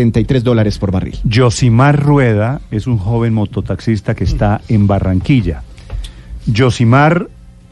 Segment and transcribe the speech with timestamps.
[0.00, 1.18] 73 dólares por barril.
[1.24, 5.62] Yosimar Rueda es un joven mototaxista que está en Barranquilla.
[6.46, 7.26] Yosimar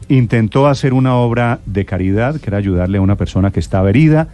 [0.09, 4.27] intentó hacer una obra de caridad, que era ayudarle a una persona que estaba herida.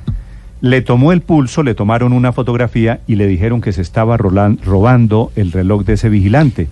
[0.61, 5.31] Le tomó el pulso, le tomaron una fotografía y le dijeron que se estaba robando
[5.35, 6.67] el reloj de ese vigilante,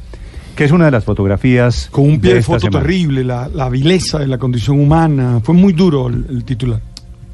[0.56, 2.80] que es una de las fotografías Con un pie de, foto semana.
[2.82, 5.42] terrible, la, la vileza de la condición humana.
[5.44, 6.82] Fue muy duro el, el titular.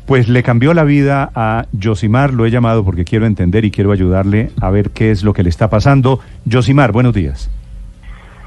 [0.10, 3.92] Pues le cambió la vida a Yosimar, lo he llamado porque quiero entender y quiero
[3.92, 6.20] ayudarle a ver qué es lo que le está pasando.
[6.46, 7.52] Yosimar, buenos días.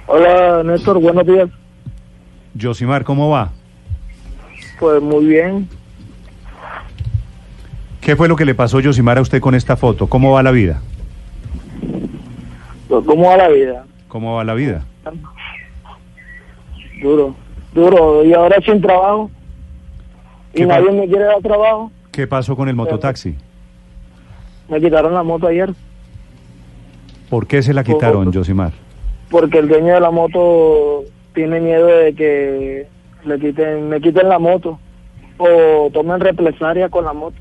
[0.09, 1.49] Hola Néstor, buenos días.
[2.55, 3.53] Yosimar, ¿cómo va?
[4.81, 5.69] Pues muy bien.
[8.01, 10.09] ¿Qué fue lo que le pasó, Yosimar, a usted con esta foto?
[10.09, 10.83] ¿Cómo va la vida?
[12.89, 13.85] Pues, ¿Cómo va la vida?
[14.09, 14.85] ¿Cómo va la vida?
[17.01, 17.37] Duro,
[17.73, 18.25] duro.
[18.25, 19.31] Y ahora sin trabajo.
[20.55, 21.91] Y ¿Qué nadie me quiere dar trabajo.
[22.11, 23.35] ¿Qué pasó con el mototaxi?
[24.69, 25.73] Me quitaron la moto ayer.
[27.31, 28.73] ¿Por qué se la quitaron, Por- Yosimar?
[29.31, 32.87] Porque el dueño de la moto tiene miedo de que
[33.25, 34.79] le quiten, me quiten la moto.
[35.39, 37.37] O tomen represalia con la moto.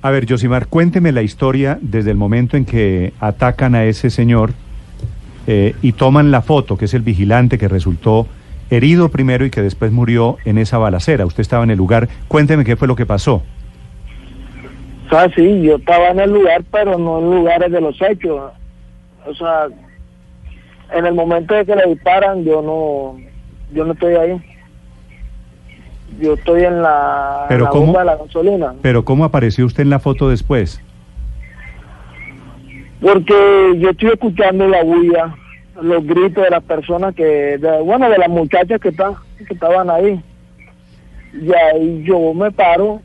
[0.00, 4.52] A ver, Yosimar, cuénteme la historia desde el momento en que atacan a ese señor
[5.48, 8.28] eh, y toman la foto, que es el vigilante que resultó
[8.70, 11.26] herido primero y que después murió en esa balacera.
[11.26, 12.08] Usted estaba en el lugar.
[12.28, 13.42] Cuénteme qué fue lo que pasó.
[15.06, 18.52] O sea, sí, yo estaba en el lugar, pero no en lugares de los hechos.
[19.26, 19.68] O sea,
[20.94, 23.16] en el momento de que le disparan, yo no,
[23.74, 24.40] yo no estoy ahí.
[26.20, 27.86] Yo estoy en la, en Pero la ¿cómo?
[27.86, 28.74] bomba de la gasolina.
[28.82, 30.80] Pero ¿cómo apareció usted en la foto después?
[33.00, 35.34] Porque yo estoy escuchando la bulla,
[35.80, 39.14] los gritos de las personas que, de- bueno, de las muchachas que, están,
[39.46, 40.20] que estaban ahí.
[41.34, 43.00] Y ahí yo me paro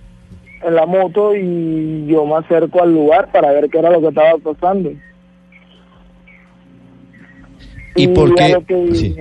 [0.66, 4.08] en la moto y yo me acerco al lugar para ver qué era lo que
[4.08, 4.92] estaba pasando.
[7.96, 8.50] ¿Y por a qué?
[8.54, 9.16] lo que- Sí.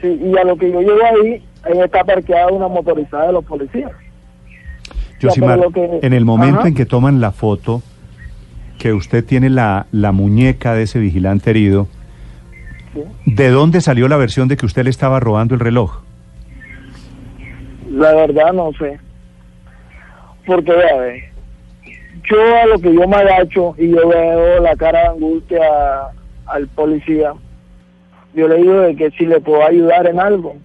[0.00, 3.44] sí, y a lo que yo llego ahí, ahí está parqueada una motorizada de los
[3.44, 3.90] policías.
[5.20, 6.68] Pero lo que- en el momento Ajá.
[6.68, 7.82] en que toman la foto,
[8.78, 11.86] que usted tiene la, la muñeca de ese vigilante herido,
[13.26, 16.02] ¿de dónde salió la versión de que usted le estaba robando el reloj?
[17.90, 18.98] La verdad no sé.
[20.46, 21.24] Porque, a ver,
[22.28, 25.60] yo a lo que yo me agacho y yo veo la cara de angustia
[26.46, 27.34] al policía,
[28.34, 30.56] yo le digo de que si le puedo ayudar en algo.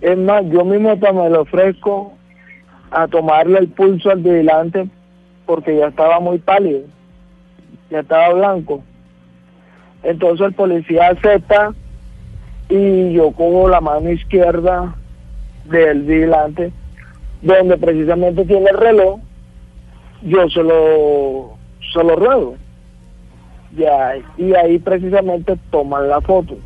[0.00, 2.14] Es más, yo mismo hasta me lo ofrezco
[2.90, 4.88] a tomarle el pulso al vigilante
[5.46, 6.80] porque ya estaba muy pálido,
[7.90, 8.82] ya estaba blanco.
[10.02, 11.72] Entonces el policía acepta
[12.68, 14.94] y yo cojo la mano izquierda
[15.64, 16.72] del vigilante,
[17.42, 19.20] donde precisamente tiene el reloj,
[20.22, 21.56] yo se lo,
[21.92, 22.56] se lo ruego.
[23.76, 26.56] Ya, y ahí precisamente toman la foto.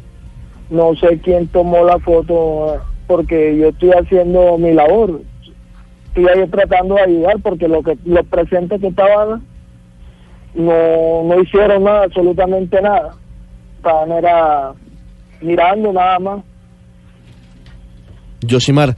[0.71, 5.21] No sé quién tomó la foto porque yo estoy haciendo mi labor.
[6.09, 9.43] Estoy ahí tratando de ayudar porque lo que los presentes que estaban
[10.55, 13.15] no, no hicieron nada, absolutamente nada.
[13.87, 14.73] Estaban era
[15.41, 16.45] mirando nada más.
[18.41, 18.97] Yosimar,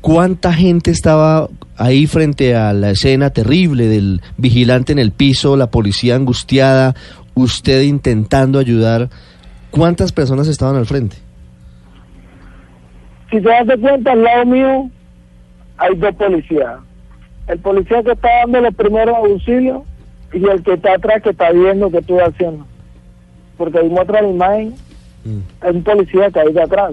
[0.00, 5.72] ¿cuánta gente estaba ahí frente a la escena terrible del vigilante en el piso, la
[5.72, 6.94] policía angustiada,
[7.34, 9.08] usted intentando ayudar?
[9.72, 11.16] ¿Cuántas personas estaban al frente?
[13.32, 14.90] si te das cuenta, al lado mío
[15.78, 16.78] hay dos policías.
[17.48, 19.82] El policía que está dando los primeros auxilios
[20.32, 22.69] y el que está atrás que está viendo qué estoy haciendo.
[23.60, 24.74] Porque muestra la imagen,
[25.22, 26.92] Mm, un policía que hay detrás.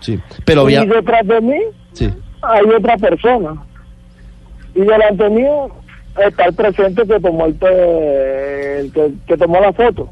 [0.00, 0.84] sí, pero había...
[0.84, 1.56] Y detrás de mí
[1.94, 2.10] Sí.
[2.42, 3.54] hay otra persona.
[4.74, 5.70] Y delante mío
[6.22, 10.10] está el presente que tomó el que, que tomó la foto.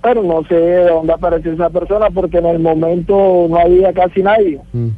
[0.00, 4.22] Pero no sé de dónde apareció esa persona porque en el momento no había casi
[4.22, 4.60] nadie.
[4.72, 4.88] mm,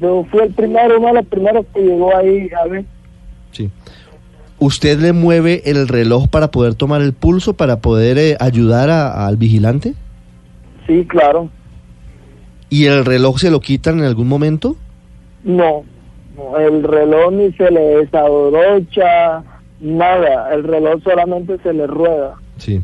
[0.00, 2.84] Yo fui el primero, uno de los primeros que llegó ahí a ver.
[3.52, 3.70] sí.
[4.60, 9.26] ¿Usted le mueve el reloj para poder tomar el pulso, para poder eh, ayudar a-
[9.26, 9.94] al vigilante?
[10.86, 11.48] Sí, claro.
[12.68, 14.76] ¿Y el reloj se lo quitan en algún momento?
[15.44, 15.82] No,
[16.36, 19.42] no, el reloj ni se le desabrocha,
[19.80, 22.34] nada, el reloj solamente se le rueda.
[22.58, 22.82] Sí.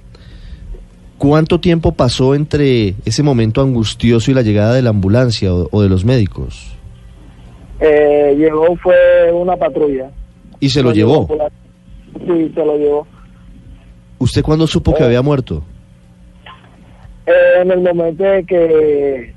[1.18, 5.82] ¿Cuánto tiempo pasó entre ese momento angustioso y la llegada de la ambulancia o, o
[5.82, 6.74] de los médicos?
[7.80, 10.10] Eh, llegó fue una patrulla.
[10.58, 11.28] Y se lo llevó.
[12.18, 13.06] Sí, se lo llevó.
[14.18, 15.06] ¿Usted cuándo supo que Oh.
[15.06, 15.62] había muerto?
[17.26, 19.34] Eh, en el momento de que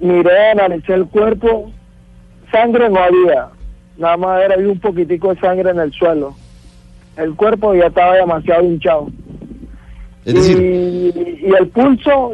[0.00, 1.70] miré, analicé el cuerpo,
[2.52, 3.48] sangre no había,
[3.96, 6.34] nada más era había un poquitico de sangre en el suelo.
[7.16, 9.08] El cuerpo ya estaba demasiado hinchado.
[10.24, 12.32] Es decir, y, y el pulso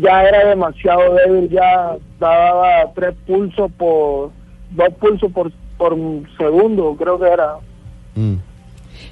[0.00, 4.30] ya era demasiado débil, ya daba tres pulsos por,
[4.70, 5.96] dos pulsos por, por
[6.38, 7.56] segundo, creo que era.
[8.14, 8.34] mm,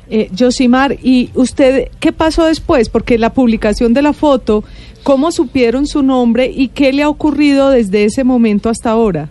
[0.08, 2.88] Eh, Yosimar, ¿y usted qué pasó después?
[2.88, 4.62] Porque la publicación de la foto,
[5.02, 9.28] ¿cómo supieron su nombre y qué le ha ocurrido desde ese momento hasta ahora?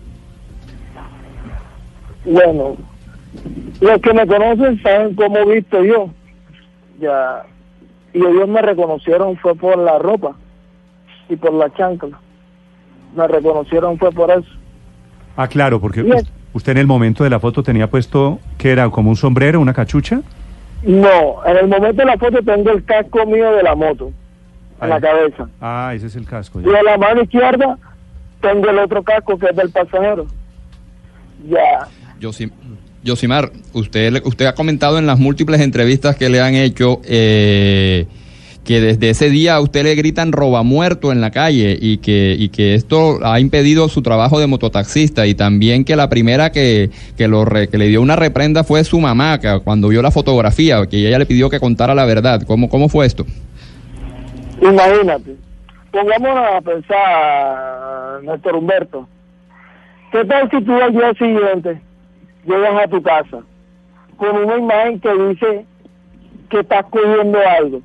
[2.26, 2.76] Bueno,
[3.80, 6.10] los que me conocen saben cómo he visto yo.
[7.00, 7.44] Ya.
[8.12, 10.36] Y ellos me reconocieron fue por la ropa
[11.28, 12.18] y por la chancla.
[13.14, 14.48] Me reconocieron fue por eso.
[15.36, 16.04] Ah, claro, porque
[16.52, 19.74] usted en el momento de la foto tenía puesto, que era como un sombrero, una
[19.74, 20.22] cachucha.
[20.86, 24.12] No, en el momento de la foto tengo el casco mío de la moto
[24.80, 25.48] en la cabeza.
[25.60, 26.60] Ah, ese es el casco.
[26.60, 27.76] Y en la mano izquierda
[28.40, 30.26] tengo el otro casco que es del pasajero.
[31.48, 31.88] Ya.
[32.20, 32.52] Yosim-
[33.02, 38.06] Yosimar, usted, le- usted ha comentado en las múltiples entrevistas que le han hecho eh,
[38.66, 42.34] que desde ese día a usted le gritan roba muerto en la calle y que,
[42.36, 46.90] y que esto ha impedido su trabajo de mototaxista y también que la primera que,
[47.16, 50.10] que, lo re- que le dio una reprenda fue su mamá que cuando vio la
[50.10, 52.42] fotografía, que ella le pidió que contara la verdad.
[52.44, 53.24] ¿Cómo, cómo fue esto?
[54.60, 55.36] Imagínate,
[55.92, 59.08] pongámonos a pensar, Néstor Humberto,
[60.10, 61.80] ¿qué tal si tú al día siguiente
[62.44, 63.38] llegas a tu casa
[64.16, 65.64] con una imagen que dice
[66.50, 67.80] que estás cogiendo algo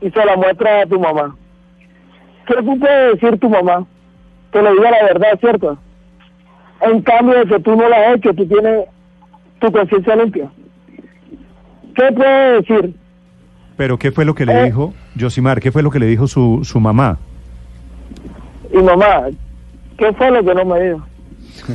[0.00, 1.36] y se la muestras a tu mamá?
[2.46, 3.86] ¿Qué tú puedes decir tu mamá?
[4.52, 5.78] Que le diga la verdad, ¿cierto?
[6.80, 8.86] En cambio de que tú no la has hecho, tú tienes
[9.60, 10.50] tu conciencia limpia.
[11.94, 12.94] ¿Qué puedes decir?
[13.76, 14.64] Pero ¿qué fue lo que le Eh.
[14.66, 15.60] dijo, Yosimar?
[15.60, 17.18] ¿Qué fue lo que le dijo su, su mamá?
[18.72, 19.24] Y mamá,
[19.98, 21.06] ¿qué fue lo que no me dijo?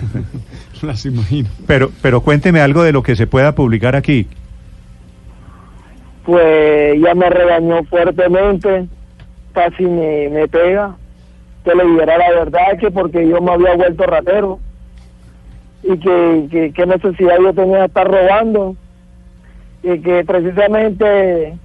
[0.82, 1.50] Las imagino.
[1.68, 4.28] Pero, pero cuénteme algo de lo que se pueda publicar aquí.
[6.26, 8.88] Pues ya me regañó fuertemente,
[9.54, 10.96] casi me, pega,
[11.64, 14.60] que le dijera la verdad, que porque yo me había vuelto ratero
[15.84, 18.76] y que, que, necesidad yo tenía de estar robando
[19.84, 21.58] y que precisamente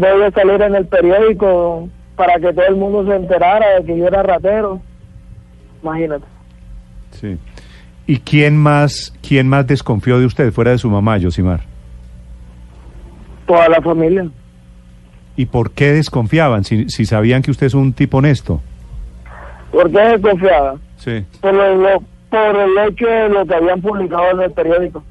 [0.00, 4.06] a salir en el periódico para que todo el mundo se enterara de que yo
[4.06, 4.80] era ratero.
[5.82, 6.26] Imagínate.
[7.10, 7.38] Sí.
[8.06, 11.69] ¿Y quién más, quién más desconfió de usted fuera de su mamá, Yosimar?
[13.50, 14.28] Toda la familia.
[15.34, 18.60] ¿Y por qué desconfiaban si, si sabían que usted es un tipo honesto?
[19.72, 20.76] ¿Por qué desconfiaba?
[20.98, 25.02] Sí, Por, lo- lo- por el hecho de lo que habían publicado en el periódico.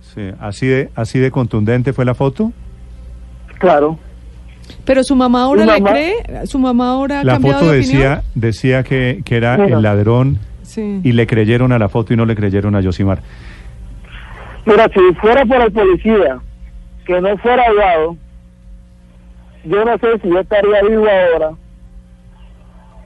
[0.00, 0.22] sí.
[0.40, 2.50] ¿Así de, así de contundente fue la foto?
[3.60, 3.96] Claro.
[4.84, 7.98] Pero su mamá ahora le cree, su mamá ahora ha La cambiado foto de decía,
[7.98, 8.22] opinión.
[8.34, 9.76] decía que, que era Mira.
[9.76, 11.00] el ladrón Sí.
[11.04, 13.22] y le creyeron a la foto y no le creyeron a Yosimar.
[14.66, 16.38] Mira, si fuera por el policía
[17.04, 18.16] que no fuera hallado,
[19.64, 21.52] yo no sé si yo estaría vivo ahora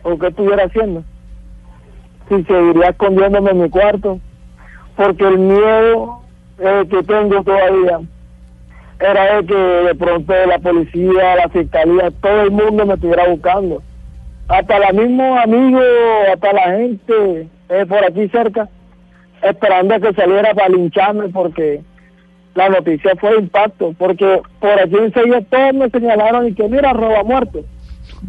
[0.03, 1.05] o qué estuviera haciendo.
[2.29, 4.21] Si seguiría escondiéndome en mi cuarto,
[4.97, 6.21] porque el miedo
[6.59, 8.01] eh, que tengo todavía
[9.01, 13.83] era de que de pronto la policía, la fiscalía, todo el mundo me estuviera buscando.
[14.49, 15.85] Hasta los mismos amigos,
[16.33, 18.69] hasta la gente eh, por aquí cerca,
[19.43, 21.83] esperando a que saliera para lincharme porque
[22.59, 26.93] la noticia fue de impacto, porque por aquí enseguida todos me señalaron y que mira,
[26.93, 27.61] roba muerto.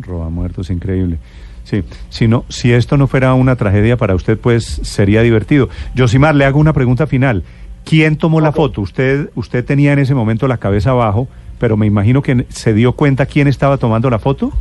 [0.02, 1.18] Roba muertos, increíble.
[1.64, 5.70] Sí, si, no, si esto no fuera una tragedia para usted, pues sería divertido.
[5.96, 7.44] Yosimar, le hago una pregunta final.
[7.86, 8.82] ¿Quién tomó la foto?
[8.82, 12.92] Usted, usted tenía en ese momento la cabeza abajo, pero me imagino que se dio
[12.94, 14.52] cuenta quién estaba tomando la foto.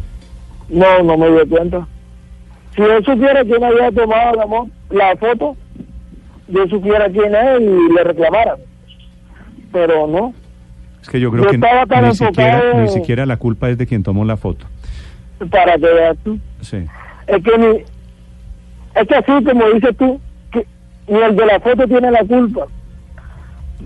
[0.70, 1.86] No, no me di cuenta.
[2.74, 5.56] Si yo supiera quién había tomado la, la foto,
[6.48, 8.56] yo supiera quién es y le reclamara.
[9.72, 10.34] Pero no.
[11.02, 13.86] Es que yo creo Yo que tan ni siquiera, ni siquiera la culpa es de
[13.86, 14.66] quien tomó la foto.
[15.50, 16.38] para que veas tú.
[16.60, 16.84] Sí.
[17.26, 17.66] Es que, ni,
[19.00, 20.20] es que así como dices tú,
[20.50, 20.66] que
[21.06, 22.66] ni el de la foto tiene la culpa.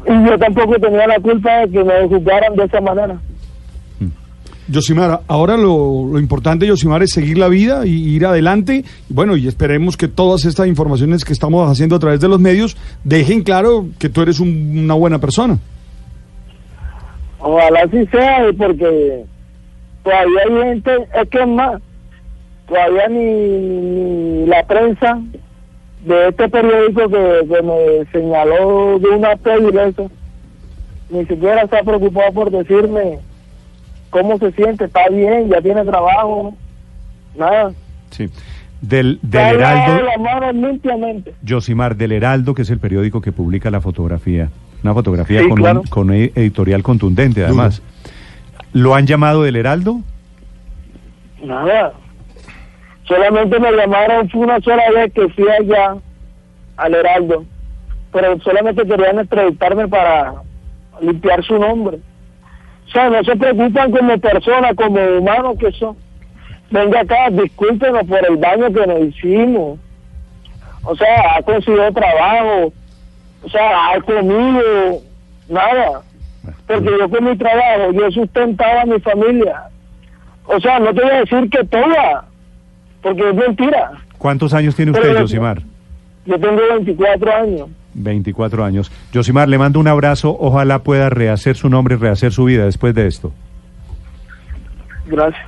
[0.06, 3.18] Y yo tampoco tenía la culpa de que me juzgaran de esa manera.
[4.72, 8.84] Yosimar, ahora lo, importante, Yosimar, es seguir la vida y ir adelante.
[9.08, 12.76] Bueno, y esperemos que todas estas informaciones que estamos haciendo a través de los medios
[13.04, 15.58] dejen claro que tú eres un- una buena persona.
[17.38, 19.24] Ojalá así sea, porque
[20.04, 20.90] todavía hay gente,
[21.22, 21.80] es que más,
[22.68, 25.20] todavía ni, ni la prensa
[26.06, 29.32] de este periódico que, que me señaló de una
[29.88, 30.10] eso,
[31.10, 33.18] ni siquiera está preocupado por decirme
[34.12, 36.54] cómo se siente, está bien, ya tiene trabajo,
[37.34, 37.72] nada.
[38.10, 38.28] Sí.
[38.82, 40.06] Del, del Heraldo.
[41.42, 44.50] Yosimar, del Heraldo, que es el periódico que publica la fotografía.
[44.84, 45.80] Una fotografía Sí, con, claro.
[45.80, 47.80] un, con editorial contundente, además.
[48.74, 50.00] ¿Lo han llamado del Heraldo?
[51.42, 51.92] Nada.
[53.04, 55.96] Solamente me llamaron, fue una sola vez que fui allá
[56.76, 57.44] al Heraldo,
[58.12, 60.34] pero solamente querían entrevistarme para
[61.00, 61.98] limpiar su nombre.
[62.92, 65.96] O sea, no se preocupan como personas, como humanos que son.
[66.70, 69.78] Venga acá, discúlpenos por el daño que nos hicimos.
[70.84, 72.70] O sea, ha conseguido trabajo,
[73.44, 75.00] o sea, ha comido,
[75.48, 76.02] nada.
[76.66, 79.62] Porque yo con mi trabajo, yo sustentaba a mi familia.
[80.44, 82.26] O sea, no te voy a decir que toda,
[83.00, 83.92] porque es mentira.
[84.18, 85.62] ¿Cuántos años tiene usted, Yosimar?
[86.26, 87.68] Yo tengo 24 años.
[87.94, 88.90] 24 años.
[89.12, 90.36] Yosimar, le mando un abrazo.
[90.38, 93.32] Ojalá pueda rehacer su nombre, rehacer su vida después de esto.
[95.06, 95.42] Gracias.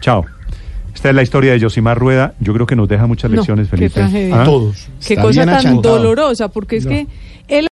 [0.00, 0.24] Chao.
[0.94, 2.34] Esta es la historia de Yosimar Rueda.
[2.40, 3.94] Yo creo que nos deja muchas No, lecciones, qué Felipe.
[3.94, 4.40] tragedia.
[4.40, 4.44] ¿Ah?
[4.44, 4.88] Todos.
[5.06, 5.96] Qué Está cosa tan achantado.
[5.98, 6.90] dolorosa, porque es No.
[6.90, 7.06] que
[7.46, 7.66] él